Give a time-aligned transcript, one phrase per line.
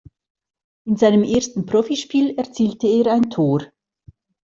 [0.87, 3.65] In seinem ersten Profispiel erzielte er ein Tor.